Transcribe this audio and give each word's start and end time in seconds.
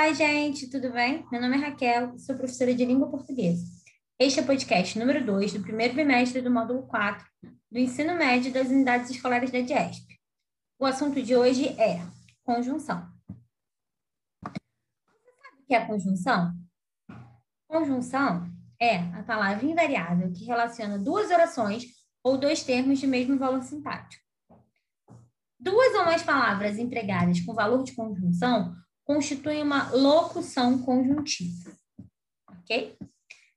Olá, 0.00 0.12
gente, 0.12 0.70
tudo 0.70 0.92
bem? 0.92 1.26
Meu 1.28 1.40
nome 1.40 1.56
é 1.56 1.58
Raquel, 1.58 2.16
sou 2.20 2.36
professora 2.36 2.72
de 2.72 2.84
língua 2.84 3.10
portuguesa. 3.10 3.66
Este 4.16 4.38
é 4.38 4.42
o 4.44 4.46
podcast 4.46 4.96
número 4.96 5.26
2 5.26 5.54
do 5.54 5.60
primeiro 5.60 5.92
bimestre 5.92 6.40
do 6.40 6.52
módulo 6.52 6.86
4 6.86 7.26
do 7.68 7.78
ensino 7.80 8.14
médio 8.14 8.52
das 8.52 8.68
unidades 8.68 9.10
escolares 9.10 9.50
da 9.50 9.60
DIESP. 9.60 10.06
O 10.78 10.86
assunto 10.86 11.20
de 11.20 11.34
hoje 11.34 11.70
é 11.70 12.00
conjunção. 12.44 13.10
Você 14.44 15.32
sabe 15.42 15.62
o 15.62 15.66
que 15.66 15.74
é 15.74 15.84
conjunção? 15.84 16.52
Conjunção 17.66 18.48
é 18.80 18.98
a 18.98 19.24
palavra 19.24 19.66
invariável 19.66 20.32
que 20.32 20.44
relaciona 20.44 20.96
duas 20.96 21.28
orações 21.28 21.86
ou 22.22 22.38
dois 22.38 22.62
termos 22.62 23.00
de 23.00 23.06
mesmo 23.08 23.36
valor 23.36 23.64
sintático. 23.64 24.22
Duas 25.58 25.92
ou 25.96 26.04
mais 26.04 26.22
palavras 26.22 26.78
empregadas 26.78 27.40
com 27.40 27.52
valor 27.52 27.82
de 27.82 27.96
conjunção 27.96 28.76
constitui 29.08 29.62
uma 29.62 29.90
locução 29.90 30.82
conjuntiva. 30.82 31.72
Ok? 32.46 32.94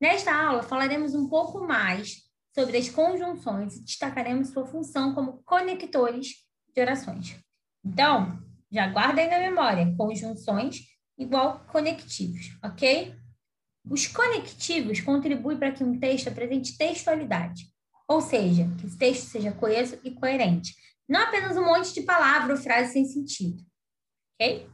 Nesta 0.00 0.32
aula, 0.32 0.62
falaremos 0.62 1.16
um 1.16 1.28
pouco 1.28 1.66
mais 1.66 2.22
sobre 2.54 2.78
as 2.78 2.88
conjunções 2.88 3.74
e 3.74 3.84
destacaremos 3.84 4.50
sua 4.50 4.64
função 4.64 5.12
como 5.14 5.42
conectores 5.42 6.46
de 6.72 6.80
orações. 6.80 7.36
Então, 7.84 8.40
já 8.70 8.86
guarda 8.86 9.20
aí 9.20 9.28
na 9.28 9.40
memória, 9.40 9.92
conjunções 9.96 10.82
igual 11.18 11.66
conectivos, 11.72 12.56
ok? 12.62 13.14
Os 13.90 14.06
conectivos 14.06 15.00
contribuem 15.00 15.58
para 15.58 15.72
que 15.72 15.82
um 15.82 15.98
texto 15.98 16.28
apresente 16.28 16.78
textualidade, 16.78 17.66
ou 18.06 18.20
seja, 18.20 18.70
que 18.78 18.86
esse 18.86 18.96
texto 18.96 19.24
seja 19.24 19.50
coeso 19.50 19.98
e 20.04 20.12
coerente. 20.12 20.72
Não 21.08 21.20
apenas 21.20 21.56
um 21.56 21.64
monte 21.64 21.92
de 21.92 22.02
palavra 22.02 22.54
ou 22.54 22.60
frase 22.60 22.92
sem 22.92 23.04
sentido, 23.04 23.60
ok? 24.34 24.70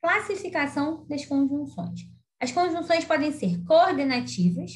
Classificação 0.00 1.06
das 1.08 1.24
conjunções. 1.24 2.00
As 2.40 2.52
conjunções 2.52 3.04
podem 3.04 3.32
ser 3.32 3.62
coordenativas, 3.64 4.72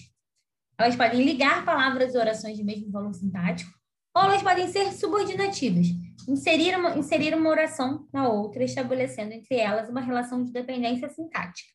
elas 0.78 0.96
podem 0.96 1.24
ligar 1.24 1.64
palavras 1.64 2.14
e 2.14 2.18
orações 2.18 2.56
de 2.56 2.64
mesmo 2.64 2.90
valor 2.90 3.14
sintático, 3.14 3.70
ou 4.16 4.24
elas 4.24 4.42
podem 4.42 4.66
ser 4.68 4.92
subordinativas, 4.92 5.86
inserir 6.28 6.76
uma, 6.76 6.98
inserir 6.98 7.34
uma 7.34 7.48
oração 7.48 8.06
na 8.12 8.28
outra, 8.28 8.64
estabelecendo 8.64 9.32
entre 9.32 9.56
elas 9.56 9.88
uma 9.88 10.00
relação 10.00 10.42
de 10.42 10.52
dependência 10.52 11.08
sintática. 11.08 11.72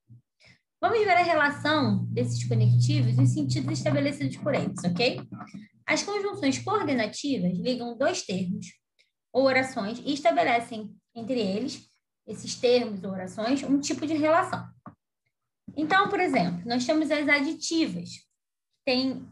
Vamos 0.79 0.99
ver 0.99 1.09
a 1.09 1.23
relação 1.23 2.05
desses 2.11 2.43
conectivos 2.47 3.17
e 3.17 3.21
os 3.21 3.33
sentidos 3.33 3.79
estabelecidos 3.79 4.37
por 4.37 4.53
eles, 4.53 4.83
ok? 4.83 5.21
As 5.85 6.03
conjunções 6.03 6.59
coordenativas 6.59 7.57
ligam 7.57 7.97
dois 7.97 8.23
termos 8.23 8.67
ou 9.33 9.45
orações 9.45 9.99
e 9.99 10.13
estabelecem 10.13 10.93
entre 11.15 11.39
eles 11.39 11.87
esses 12.27 12.55
termos 12.55 13.03
ou 13.03 13.11
orações, 13.11 13.63
um 13.63 13.79
tipo 13.79 14.05
de 14.05 14.13
relação. 14.13 14.67
Então, 15.75 16.09
por 16.09 16.19
exemplo, 16.19 16.61
nós 16.65 16.85
temos 16.85 17.09
as 17.09 17.27
aditivas, 17.27 18.09
que, 18.09 18.85
tem, 18.85 19.25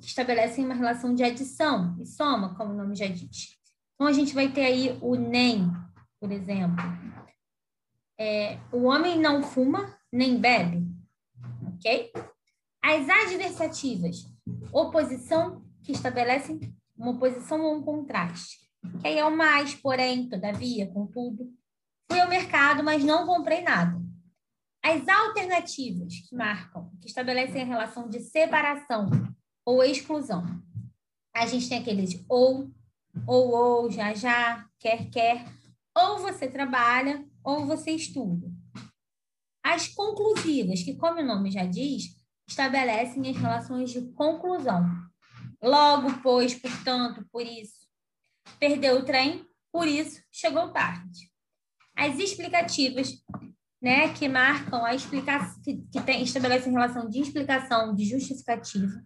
que 0.00 0.06
estabelecem 0.06 0.64
uma 0.64 0.74
relação 0.74 1.14
de 1.14 1.22
adição 1.22 1.96
e 2.00 2.06
soma, 2.06 2.54
como 2.54 2.72
o 2.72 2.76
nome 2.76 2.94
já 2.94 3.06
diz. 3.06 3.56
Então, 3.94 4.06
a 4.06 4.12
gente 4.12 4.34
vai 4.34 4.50
ter 4.50 4.64
aí 4.64 4.98
o 5.00 5.14
nem, 5.14 5.70
por 6.20 6.30
exemplo. 6.30 6.84
É, 8.18 8.58
o 8.72 8.84
homem 8.84 9.18
não 9.18 9.42
fuma 9.42 9.94
nem 10.12 10.38
bebe, 10.38 10.86
ok? 11.66 12.12
As 12.82 13.08
adversativas, 13.08 14.24
oposição, 14.72 15.64
que 15.82 15.92
estabelecem 15.92 16.60
uma 16.96 17.10
oposição 17.10 17.60
ou 17.60 17.76
um 17.76 17.82
contraste. 17.82 18.58
Que 19.00 19.08
aí 19.08 19.18
é 19.18 19.24
o 19.24 19.36
mais, 19.36 19.74
porém, 19.74 20.28
todavia, 20.28 20.86
contudo. 20.86 21.52
Fui 22.08 22.20
ao 22.20 22.28
mercado, 22.28 22.84
mas 22.84 23.02
não 23.04 23.26
comprei 23.26 23.62
nada. 23.62 24.00
As 24.82 25.06
alternativas 25.08 26.14
que 26.20 26.36
marcam, 26.36 26.92
que 27.00 27.08
estabelecem 27.08 27.62
a 27.62 27.64
relação 27.64 28.08
de 28.08 28.20
separação 28.20 29.10
ou 29.64 29.82
exclusão. 29.82 30.44
A 31.34 31.44
gente 31.46 31.68
tem 31.68 31.78
aqueles 31.78 32.24
ou, 32.28 32.70
ou, 33.26 33.50
ou, 33.50 33.90
já, 33.90 34.14
já, 34.14 34.64
quer, 34.78 35.10
quer. 35.10 35.44
Ou 35.96 36.18
você 36.18 36.48
trabalha, 36.48 37.26
ou 37.42 37.66
você 37.66 37.90
estuda. 37.90 38.46
As 39.64 39.88
conclusivas, 39.88 40.82
que, 40.82 40.94
como 40.94 41.20
o 41.20 41.26
nome 41.26 41.50
já 41.50 41.66
diz, 41.66 42.14
estabelecem 42.48 43.28
as 43.28 43.36
relações 43.36 43.90
de 43.90 44.02
conclusão. 44.12 44.84
Logo, 45.60 46.22
pois, 46.22 46.54
portanto, 46.54 47.26
por 47.32 47.44
isso. 47.44 47.86
Perdeu 48.60 48.98
o 48.98 49.04
trem, 49.04 49.44
por 49.72 49.88
isso 49.88 50.22
chegou 50.30 50.70
tarde 50.70 51.35
as 51.96 52.18
explicativas, 52.18 53.14
né, 53.80 54.12
que 54.12 54.28
marcam 54.28 54.84
a 54.84 54.94
explicação, 54.94 55.60
que, 55.62 55.76
que 55.90 56.00
tem, 56.02 56.22
estabelecem 56.22 56.72
relação 56.72 57.08
de 57.08 57.20
explicação, 57.20 57.94
de 57.94 58.04
justificativa, 58.04 59.02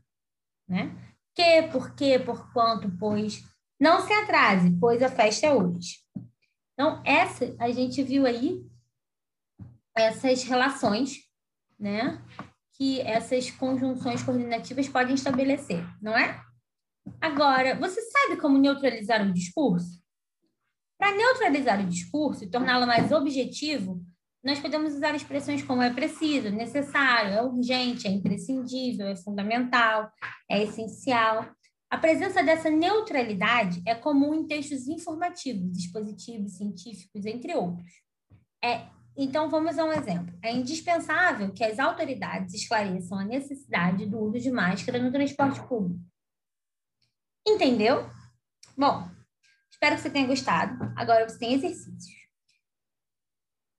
né? 0.68 0.96
Que, 1.34 1.62
por 1.70 1.94
que, 1.94 2.18
por 2.18 2.52
quanto, 2.52 2.90
pois. 2.98 3.42
Não 3.78 4.00
se 4.00 4.12
atrase, 4.12 4.76
pois 4.78 5.02
a 5.02 5.08
festa 5.08 5.46
é 5.46 5.54
hoje. 5.54 6.00
Então, 6.74 7.02
essa, 7.04 7.54
a 7.58 7.70
gente 7.70 8.02
viu 8.02 8.26
aí 8.26 8.62
essas 9.96 10.42
relações, 10.42 11.18
né? 11.78 12.22
Que 12.74 13.00
essas 13.02 13.50
conjunções 13.50 14.22
coordenativas 14.22 14.88
podem 14.88 15.14
estabelecer, 15.14 15.84
não 16.00 16.16
é? 16.16 16.42
Agora, 17.20 17.78
você 17.78 18.00
sabe 18.02 18.36
como 18.36 18.58
neutralizar 18.58 19.22
um 19.22 19.32
discurso? 19.32 20.00
Para 21.00 21.16
neutralizar 21.16 21.80
o 21.80 21.88
discurso 21.88 22.44
e 22.44 22.50
torná-lo 22.50 22.86
mais 22.86 23.10
objetivo, 23.10 24.04
nós 24.44 24.60
podemos 24.60 24.92
usar 24.92 25.14
expressões 25.14 25.62
como 25.62 25.80
é 25.80 25.88
preciso, 25.88 26.50
necessário, 26.50 27.32
é 27.32 27.42
urgente, 27.42 28.06
é 28.06 28.10
imprescindível, 28.10 29.06
é 29.06 29.16
fundamental, 29.16 30.12
é 30.46 30.62
essencial. 30.62 31.50
A 31.88 31.96
presença 31.96 32.42
dessa 32.42 32.68
neutralidade 32.68 33.82
é 33.86 33.94
comum 33.94 34.34
em 34.34 34.46
textos 34.46 34.88
informativos, 34.88 35.72
dispositivos, 35.72 36.58
científicos, 36.58 37.24
entre 37.24 37.54
outros. 37.54 37.90
É, 38.62 38.86
então, 39.16 39.48
vamos 39.48 39.78
a 39.78 39.84
um 39.86 39.92
exemplo. 39.92 40.38
É 40.42 40.52
indispensável 40.52 41.50
que 41.50 41.64
as 41.64 41.78
autoridades 41.78 42.52
esclareçam 42.52 43.18
a 43.18 43.24
necessidade 43.24 44.04
do 44.04 44.18
uso 44.20 44.38
de 44.38 44.50
máscara 44.50 44.98
no 44.98 45.10
transporte 45.10 45.66
público. 45.66 45.98
Entendeu? 47.46 48.06
Bom, 48.76 49.08
Espero 49.82 49.96
que 49.96 50.02
você 50.02 50.10
tenha 50.10 50.26
gostado. 50.26 50.92
Agora 50.94 51.26
você 51.26 51.38
tem 51.38 51.54
exercícios. 51.54 52.14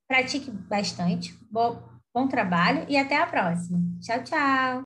Pratique 0.07 0.49
bastante. 0.49 1.31
Bom, 1.51 1.79
bom 2.11 2.27
trabalho 2.27 2.87
e 2.89 2.97
até 2.97 3.17
a 3.17 3.27
próxima. 3.27 3.79
Tchau, 4.01 4.23
tchau. 4.23 4.79